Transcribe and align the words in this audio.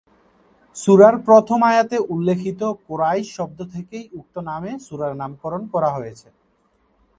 সূরার 0.75 1.15
প্রথম 1.27 1.59
আয়াতে 1.71 1.97
উল্লিখিত 2.11 2.61
কুরাইশ 2.87 3.27
শব্দ 3.37 3.59
থেকেই 3.73 4.05
উক্ত 4.19 4.35
নামে 4.49 4.71
সূরার 4.85 5.13
নামকরণ 5.21 5.61
করা 5.73 5.89
হয়েছে। 5.97 6.27